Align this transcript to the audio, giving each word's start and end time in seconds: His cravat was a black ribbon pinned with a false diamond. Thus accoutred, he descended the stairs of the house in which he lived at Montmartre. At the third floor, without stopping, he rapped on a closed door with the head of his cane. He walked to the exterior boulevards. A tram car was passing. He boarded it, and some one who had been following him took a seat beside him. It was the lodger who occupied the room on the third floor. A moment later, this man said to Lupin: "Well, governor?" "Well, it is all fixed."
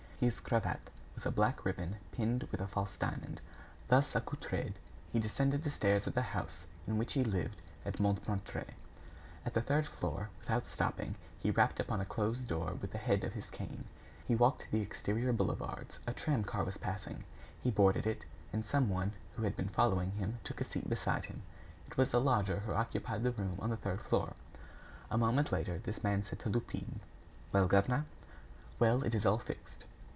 His 0.29 0.39
cravat 0.39 0.91
was 1.15 1.25
a 1.25 1.31
black 1.31 1.65
ribbon 1.65 1.95
pinned 2.11 2.43
with 2.51 2.61
a 2.61 2.67
false 2.67 2.95
diamond. 2.95 3.41
Thus 3.87 4.13
accoutred, 4.15 4.75
he 5.11 5.17
descended 5.17 5.63
the 5.63 5.71
stairs 5.71 6.05
of 6.05 6.13
the 6.13 6.21
house 6.21 6.67
in 6.85 6.99
which 6.99 7.13
he 7.13 7.23
lived 7.23 7.59
at 7.83 7.99
Montmartre. 7.99 8.67
At 9.47 9.55
the 9.55 9.63
third 9.63 9.87
floor, 9.87 10.29
without 10.39 10.67
stopping, 10.69 11.15
he 11.39 11.49
rapped 11.49 11.81
on 11.89 11.99
a 11.99 12.05
closed 12.05 12.47
door 12.47 12.75
with 12.79 12.91
the 12.91 12.99
head 12.99 13.23
of 13.23 13.33
his 13.33 13.49
cane. 13.49 13.85
He 14.27 14.35
walked 14.35 14.61
to 14.61 14.71
the 14.71 14.81
exterior 14.83 15.33
boulevards. 15.33 15.97
A 16.05 16.13
tram 16.13 16.43
car 16.43 16.63
was 16.65 16.77
passing. 16.77 17.23
He 17.59 17.71
boarded 17.71 18.05
it, 18.05 18.23
and 18.53 18.63
some 18.63 18.89
one 18.89 19.13
who 19.35 19.41
had 19.41 19.55
been 19.55 19.69
following 19.69 20.11
him 20.11 20.37
took 20.43 20.61
a 20.61 20.65
seat 20.65 20.87
beside 20.87 21.25
him. 21.25 21.41
It 21.87 21.97
was 21.97 22.11
the 22.11 22.21
lodger 22.21 22.59
who 22.59 22.73
occupied 22.73 23.23
the 23.23 23.31
room 23.31 23.57
on 23.59 23.71
the 23.71 23.77
third 23.77 24.01
floor. 24.01 24.33
A 25.09 25.17
moment 25.17 25.51
later, 25.51 25.79
this 25.79 26.03
man 26.03 26.23
said 26.23 26.37
to 26.41 26.49
Lupin: 26.49 26.99
"Well, 27.51 27.67
governor?" 27.67 28.05
"Well, 28.77 29.01
it 29.03 29.15
is 29.15 29.25
all 29.25 29.39
fixed." 29.39 29.85